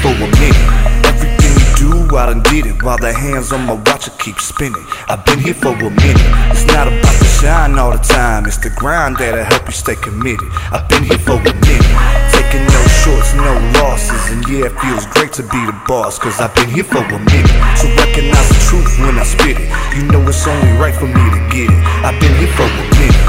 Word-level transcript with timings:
for 0.00 0.12
a 0.16 0.28
minute. 0.40 0.68
Everything 1.04 1.52
you 1.60 1.68
do, 1.76 2.16
I 2.16 2.26
done 2.26 2.42
did 2.48 2.66
it. 2.66 2.82
While 2.82 2.98
the 2.98 3.12
hands 3.12 3.52
on 3.52 3.66
my 3.66 3.74
watch, 3.74 4.08
I 4.08 4.12
keep 4.16 4.40
spinning. 4.40 4.84
I've 5.08 5.24
been 5.24 5.38
here 5.38 5.54
for 5.54 5.76
a 5.76 5.90
minute. 5.90 6.30
It's 6.52 6.64
not 6.66 6.88
about 6.88 7.16
the 7.20 7.28
shine 7.40 7.78
all 7.78 7.92
the 7.92 8.02
time, 8.02 8.46
it's 8.46 8.56
the 8.56 8.70
grind 8.70 9.16
that'll 9.18 9.44
help 9.44 9.66
you 9.66 9.72
stay 9.72 9.96
committed. 9.96 10.48
I've 10.72 10.88
been 10.88 11.04
here 11.04 11.20
for 11.20 11.36
a 11.36 11.52
minute. 11.52 11.92
Taking 12.32 12.64
no 12.64 12.82
shorts, 13.04 13.34
no 13.36 13.52
losses. 13.80 14.24
And 14.32 14.40
yeah, 14.48 14.72
it 14.72 14.74
feels 14.80 15.06
great 15.06 15.32
to 15.34 15.42
be 15.42 15.60
the 15.68 15.76
boss, 15.86 16.18
cause 16.18 16.40
I've 16.40 16.54
been 16.54 16.70
here 16.70 16.84
for 16.84 17.04
a 17.04 17.20
minute. 17.20 17.56
So 17.76 17.86
recognize 18.00 18.48
the 18.48 18.60
truth 18.68 18.98
when 19.00 19.18
I 19.18 19.24
spit 19.24 19.60
it. 19.60 19.68
You 19.96 20.08
know 20.08 20.24
it's 20.28 20.46
only 20.46 20.72
right 20.80 20.94
for 20.94 21.08
me 21.08 21.24
to 21.36 21.40
get 21.52 21.68
it. 21.68 21.80
I've 22.04 22.18
been 22.20 22.34
here 22.40 22.52
for 22.56 22.64
a 22.64 22.84
minute. 22.96 23.19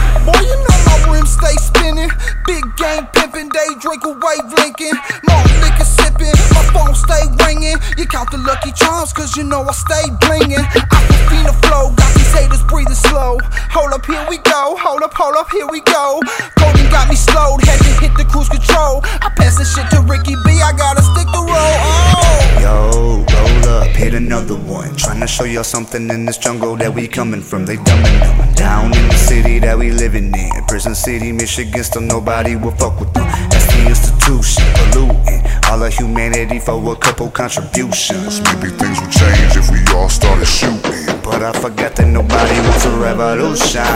You 7.98 8.06
count 8.06 8.32
the 8.32 8.38
lucky 8.38 8.72
charms, 8.72 9.14
cause 9.14 9.36
you 9.36 9.44
know 9.44 9.64
I 9.64 9.74
stay 9.74 10.10
blinging. 10.24 10.64
Aquafina 10.74 11.54
flow, 11.66 11.94
got 11.96 12.14
these 12.16 12.34
haters 12.34 12.64
breathing 12.64 12.96
slow. 12.96 13.38
Hold 13.72 13.94
up, 13.94 14.06
here 14.06 14.26
we 14.30 14.38
go. 14.38 14.76
Hold 14.80 15.04
up, 15.04 15.14
hold 15.14 15.36
up, 15.36 15.50
here 15.52 15.68
we 15.68 15.82
go. 15.82 16.22
Golden 16.58 16.90
got 16.90 17.10
me 17.10 17.16
slowed, 17.16 17.62
had 17.64 17.80
to 17.80 17.92
hit 18.02 18.16
the 18.18 18.26
cruise 18.26 18.50
control. 18.50 19.02
I 19.04 19.30
pass 19.36 19.58
the 19.58 19.66
shit 19.66 19.90
to 19.92 20.02
Ricky 20.02 20.36
B, 20.46 20.62
I 20.62 20.72
gotta 20.76 21.02
stick 21.02 21.28
the 21.32 21.44
roll. 21.44 21.76
Oh. 22.16 22.58
Yo, 22.62 23.26
roll 23.28 23.82
up, 23.82 23.88
hit 23.88 24.14
another 24.14 24.56
one. 24.56 24.90
Tryna 24.96 25.28
show 25.28 25.44
y'all 25.44 25.64
something 25.64 26.10
in 26.10 26.26
this 26.26 26.38
jungle 26.38 26.76
that 26.78 26.94
we 26.94 27.08
coming 27.08 27.42
from. 27.42 27.66
They 27.66 27.78
dumbing 27.78 28.20
them 28.20 28.51
down 28.62 28.94
in 28.94 29.08
the 29.10 29.18
city 29.18 29.58
that 29.58 29.76
we 29.76 29.90
living 29.90 30.30
in. 30.36 30.52
Prison 30.68 30.94
City, 30.94 31.32
Michigan, 31.32 31.84
still 31.84 32.02
nobody 32.02 32.56
will 32.56 32.76
fuck 32.78 33.00
with 33.00 33.12
them. 33.14 33.26
That's 33.50 33.66
the 33.74 33.82
institution, 33.90 34.62
polluting 34.78 35.42
all 35.66 35.82
of 35.82 35.92
humanity 35.92 36.60
for 36.60 36.78
a 36.78 36.96
couple 36.96 37.32
contributions. 37.32 38.40
Maybe 38.46 38.70
things 38.78 39.02
would 39.02 39.10
change 39.10 39.58
if 39.58 39.66
we 39.74 39.82
all 39.98 40.10
started 40.10 40.46
shooting. 40.46 41.06
But 41.26 41.42
I 41.42 41.52
forgot 41.54 41.96
that 41.98 42.06
nobody 42.06 42.58
wants 42.66 42.86
a 42.86 42.94
revolution. 43.02 43.90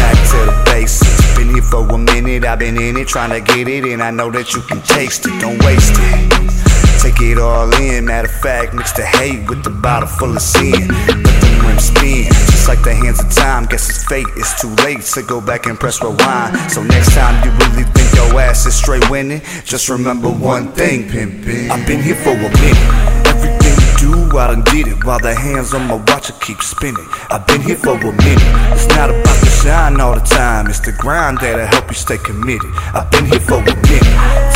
Back 0.00 0.16
to 0.32 0.38
the 0.48 0.56
basics. 0.64 1.36
Been 1.36 1.52
here 1.52 1.62
for 1.62 1.84
a 1.84 1.98
minute, 1.98 2.44
I've 2.46 2.58
been 2.58 2.80
in 2.80 2.96
it, 2.96 3.08
trying 3.08 3.32
to 3.36 3.40
get 3.40 3.68
it, 3.68 3.84
and 3.92 4.02
I 4.02 4.10
know 4.10 4.30
that 4.30 4.54
you 4.54 4.62
can 4.62 4.80
taste 4.80 5.26
it. 5.26 5.38
Don't 5.38 5.60
waste 5.64 5.92
it. 5.96 6.75
Take 7.00 7.20
it 7.20 7.38
all 7.38 7.72
in. 7.74 8.06
Matter 8.06 8.28
of 8.28 8.34
fact, 8.40 8.74
mix 8.74 8.92
the 8.92 9.04
hate 9.04 9.48
with 9.48 9.62
the 9.62 9.70
bottle 9.70 10.08
full 10.08 10.34
of 10.34 10.42
sin. 10.42 10.88
Let 10.88 11.06
them 11.40 11.66
rims 11.66 11.84
spin, 11.84 12.24
just 12.24 12.68
like 12.68 12.82
the 12.82 12.94
hands 12.94 13.20
of 13.20 13.30
time. 13.30 13.66
Guess 13.66 13.88
it's 13.88 14.04
fate, 14.04 14.26
it's 14.36 14.60
too 14.60 14.74
late 14.84 15.02
to 15.02 15.22
go 15.22 15.40
back 15.40 15.66
and 15.66 15.78
press 15.78 16.02
rewind. 16.02 16.56
So 16.70 16.82
next 16.82 17.14
time 17.14 17.44
you 17.44 17.52
really 17.52 17.84
think 17.94 18.12
your 18.14 18.40
ass 18.40 18.66
is 18.66 18.74
straight 18.74 19.08
winning, 19.10 19.40
just 19.64 19.88
remember 19.88 20.28
one 20.28 20.72
thing, 20.72 21.08
pimpin'. 21.08 21.70
I've 21.70 21.86
been 21.86 22.02
here 22.02 22.16
for 22.16 22.30
a 22.30 22.36
minute. 22.36 23.26
Everything 23.26 23.76
you 23.78 24.28
do, 24.30 24.38
I 24.38 24.48
done 24.48 24.64
did 24.64 24.88
it. 24.88 25.04
While 25.04 25.20
the 25.20 25.34
hands 25.34 25.74
on 25.74 25.86
my 25.86 25.94
watch, 25.94 26.30
I 26.30 26.34
keep 26.40 26.60
spinning. 26.62 27.06
I've 27.30 27.46
been 27.46 27.60
here 27.60 27.76
for 27.76 27.94
a 27.94 28.12
minute. 28.12 28.50
It's 28.74 28.88
not 28.88 29.10
about 29.10 29.38
the 29.40 29.50
shine 29.62 30.00
all 30.00 30.14
the 30.14 30.20
time, 30.20 30.66
it's 30.66 30.80
the 30.80 30.92
grind 30.92 31.38
that'll 31.38 31.66
help 31.66 31.88
you 31.88 31.94
stay 31.94 32.18
committed. 32.18 32.70
I've 32.94 33.10
been 33.10 33.26
here 33.26 33.40
for 33.40 33.58
a 33.58 33.64
minute. 33.64 34.55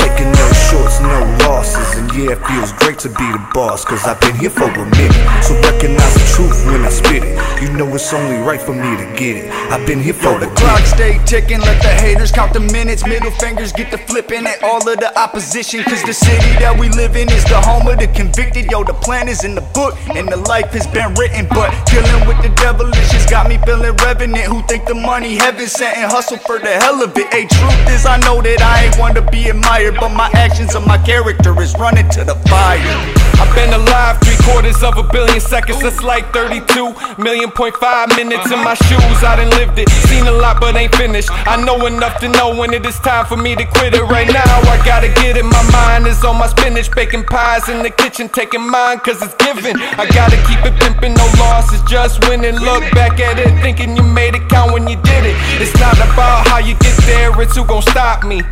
No 1.03 1.25
losses. 1.47 1.99
And 1.99 2.13
yeah, 2.15 2.33
it 2.33 2.47
feels 2.47 2.73
great 2.73 2.99
to 3.01 3.09
be 3.09 3.27
the 3.33 3.43
boss, 3.55 3.85
cause 3.85 4.05
I've 4.05 4.21
been 4.21 4.37
here 4.37 4.51
for 4.51 4.65
a 4.65 4.85
minute. 4.97 5.45
So 5.45 5.55
recognize 5.61 6.15
the 6.15 6.27
truth 6.35 6.67
when 6.67 6.85
I 6.85 6.91
spit 6.91 7.25
it. 7.25 7.63
You 7.63 7.73
know 7.73 7.87
it's 7.95 8.13
only 8.13 8.37
right 8.37 8.61
for 8.61 8.73
me 8.73 8.97
to 8.97 9.07
get 9.17 9.37
it. 9.37 9.51
I've 9.71 9.87
been 9.87 10.01
here 10.01 10.15
for 10.15 10.33
Yo, 10.33 10.39
the 10.39 10.47
clock 10.55 10.85
stay 10.87 11.19
ticking, 11.27 11.61
let 11.61 11.83
the 11.83 11.89
haters 11.89 12.33
count 12.33 12.53
the 12.53 12.61
minutes. 12.61 13.07
Middle 13.07 13.31
fingers 13.33 13.73
get 13.73 13.91
to 13.91 13.99
flipping 13.99 14.47
at 14.47 14.63
all 14.63 14.87
of 14.89 14.99
the 14.99 15.11
opposition. 15.19 15.83
Cause 15.85 16.03
the 16.05 16.13
city 16.15 16.53
that 16.61 16.79
we 16.79 16.89
live 16.91 17.17
in 17.17 17.29
is 17.31 17.45
the 17.45 17.61
home 17.61 17.87
of 17.89 17.99
the 17.99 18.09
convicted. 18.09 18.71
Yo, 18.71 18.85
the 18.85 18.95
plan 18.95 19.29
is 19.29 19.45
in 19.45 19.55
the 19.55 19.67
book, 19.75 19.97
and 20.15 20.29
the 20.29 20.37
life 20.37 20.71
has 20.73 20.87
been 20.87 21.15
written. 21.15 21.47
But 21.51 21.71
dealing 21.87 22.27
with 22.29 22.41
the 22.43 22.51
devilish 22.61 23.11
has 23.13 23.27
got 23.27 23.49
me 23.49 23.59
feeling 23.67 23.97
revenant. 24.05 24.47
Who 24.47 24.63
think 24.67 24.87
the 24.87 24.95
money 24.95 25.37
heaven 25.37 25.67
sent 25.67 25.97
and 25.99 26.11
hustle 26.11 26.39
for 26.39 26.59
the 26.59 26.73
hell 26.81 27.03
of 27.03 27.17
it. 27.17 27.33
Hey, 27.33 27.47
truth 27.47 27.91
is, 27.91 28.07
I 28.07 28.19
know 28.21 28.41
that 28.43 28.63
I 28.63 28.87
ain't 28.87 28.99
one 28.99 29.15
to 29.15 29.23
be 29.31 29.49
admired, 29.49 29.97
but 29.99 30.11
my 30.11 30.31
actions 30.35 30.75
and 30.75 30.87
my 30.87 30.90
character 30.99 31.61
is 31.61 31.75
running 31.79 32.09
to 32.11 32.25
the 32.25 32.35
fire. 32.49 33.21
I've 33.41 33.55
been 33.55 33.73
alive 33.73 34.21
three 34.21 34.37
quarters 34.45 34.83
of 34.83 34.99
a 34.99 35.03
billion 35.03 35.41
seconds. 35.41 35.81
That's 35.81 36.03
like 36.03 36.31
32 36.33 37.17
million 37.17 37.51
point 37.51 37.75
five 37.77 38.09
minutes 38.15 38.53
in 38.53 38.61
my 38.63 38.75
shoes. 38.75 39.19
I 39.25 39.37
done 39.37 39.51
lived 39.57 39.79
it, 39.79 39.89
seen 40.13 40.27
a 40.27 40.33
lot, 40.33 40.61
but 40.61 40.77
ain't 40.77 40.95
finished. 40.95 41.31
I 41.33 41.57
know 41.65 41.87
enough 41.87 42.21
to 42.21 42.29
know 42.29 42.55
when 42.55 42.75
it 42.75 42.85
is 42.85 42.99
time 43.01 43.25
for 43.25 43.39
me 43.39 43.57
to 43.57 43.65
quit 43.65 43.95
it. 43.95 44.03
Right 44.03 44.29
now, 44.29 44.45
I 44.45 44.77
gotta 44.85 45.09
get 45.09 45.39
it. 45.39 45.45
My 45.45 45.65
mind 45.73 46.07
is 46.07 46.23
on 46.23 46.37
my 46.37 46.49
spinach, 46.49 46.91
baking 46.93 47.25
pies 47.25 47.69
in 47.71 47.83
the 47.83 47.91
kitchen, 47.91 48.29
taking 48.29 48.61
mine 48.61 48.99
cause 49.01 49.23
it's 49.23 49.35
given. 49.37 49.81
I 49.97 50.07
gotta 50.13 50.37
keep 50.45 50.61
it 50.65 50.79
pimping, 50.79 51.15
no 51.15 51.27
losses, 51.39 51.81
just 51.89 52.21
winning. 52.29 52.57
Look 52.57 52.85
back 52.93 53.19
at 53.21 53.39
it, 53.39 53.49
thinking 53.63 53.97
you 53.97 54.03
made 54.03 54.35
it 54.35 54.49
count 54.51 54.73
when 54.73 54.87
you 54.87 54.97
did 55.01 55.25
it. 55.25 55.37
It's 55.57 55.75
not 55.81 55.97
about 55.97 56.47
how 56.47 56.59
you 56.59 56.77
get 56.79 56.97
there, 57.09 57.33
it's 57.41 57.57
who 57.57 57.65
gon' 57.65 57.83
stop 57.83 58.23
me. 58.23 58.43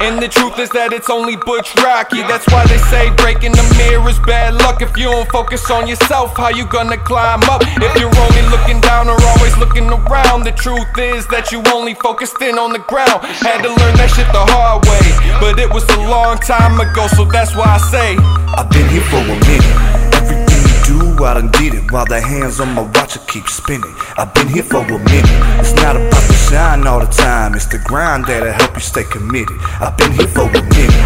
And 0.00 0.22
the 0.22 0.28
truth 0.28 0.58
is 0.58 0.70
that 0.70 0.92
it's 0.92 1.10
only 1.10 1.36
Butch 1.36 1.74
Rocky. 1.88 2.20
That's 2.20 2.44
why 2.52 2.66
they 2.66 2.76
say 2.92 3.08
breaking 3.16 3.52
the 3.52 3.64
mirror 3.80 4.06
is 4.10 4.18
bad 4.20 4.52
luck. 4.60 4.82
If 4.82 4.94
you 4.98 5.08
don't 5.08 5.26
focus 5.30 5.70
on 5.70 5.88
yourself, 5.88 6.36
how 6.36 6.50
you 6.50 6.66
gonna 6.66 6.98
climb 6.98 7.42
up? 7.48 7.62
If 7.64 7.92
you're 7.96 8.12
only 8.12 8.44
looking 8.52 8.78
down 8.82 9.08
or 9.08 9.16
always 9.32 9.56
looking 9.56 9.88
around, 9.88 10.44
the 10.44 10.52
truth 10.52 10.92
is 10.98 11.26
that 11.28 11.50
you 11.50 11.62
only 11.72 11.94
focused 11.94 12.42
in 12.42 12.58
on 12.58 12.74
the 12.74 12.84
ground. 12.92 13.24
Had 13.40 13.62
to 13.64 13.72
learn 13.72 13.94
that 13.96 14.12
shit 14.12 14.28
the 14.36 14.44
hard 14.52 14.84
way, 14.84 15.00
but 15.40 15.58
it 15.58 15.72
was 15.72 15.84
a 15.96 16.00
long 16.04 16.36
time 16.36 16.76
ago, 16.78 17.08
so 17.16 17.24
that's 17.24 17.56
why 17.56 17.64
I 17.64 17.80
say. 17.88 18.16
I've 18.52 18.68
been 18.68 18.88
here 18.92 19.06
for 19.08 19.24
a 19.24 19.36
minute. 19.48 19.76
Everything 20.12 20.60
you 20.68 20.76
do, 20.84 21.24
I 21.24 21.40
done 21.40 21.50
did 21.56 21.72
it. 21.72 21.90
While 21.90 22.04
the 22.04 22.20
hands 22.20 22.60
on 22.60 22.68
my 22.76 22.84
watch, 23.00 23.16
keep 23.32 23.48
spinning. 23.48 23.96
I've 24.20 24.34
been 24.34 24.48
here 24.48 24.62
for 24.62 24.84
a 24.84 24.98
minute. 25.08 25.38
It's 25.64 25.72
not 25.80 25.96
about 25.96 26.24
the 26.28 26.36
shine 26.52 26.86
all 26.86 27.00
the 27.00 27.08
time, 27.08 27.54
it's 27.54 27.64
the 27.64 27.78
grind 27.78 28.26
that'll 28.26 28.52
help 28.52 28.74
you 28.74 28.84
stay 28.84 29.04
committed. 29.04 29.56
I've 29.80 29.96
been 29.96 30.12
here 30.12 30.28
for 30.28 30.44
a 30.52 30.62
minute. 30.76 30.97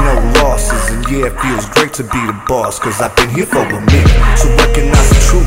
No 0.00 0.14
losses. 0.40 0.80
And 0.90 1.04
yeah, 1.12 1.26
it 1.28 1.36
feels 1.40 1.66
great 1.76 1.92
to 1.94 2.02
be 2.02 2.20
the 2.26 2.32
boss, 2.48 2.78
cause 2.78 3.00
I've 3.00 3.14
been 3.16 3.28
here 3.30 3.46
for 3.46 3.60
a 3.60 3.80
minute. 3.80 4.38
So 4.38 4.48
recognize 4.56 5.08
the 5.12 5.20
truth 5.28 5.39